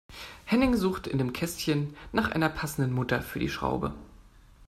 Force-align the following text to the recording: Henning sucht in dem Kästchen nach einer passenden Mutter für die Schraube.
Henning 0.45 0.75
sucht 0.75 1.05
in 1.05 1.19
dem 1.19 1.31
Kästchen 1.31 1.95
nach 2.11 2.31
einer 2.31 2.49
passenden 2.49 2.91
Mutter 2.91 3.21
für 3.21 3.37
die 3.37 3.49
Schraube. 3.49 3.93